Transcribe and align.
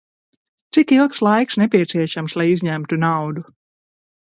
Cik 0.73 0.93
ilgs 0.95 1.21
laiks 1.27 1.59
nepieciešams, 1.63 2.37
lai 2.41 2.51
izņemtu 2.57 3.03
naudu? 3.09 3.51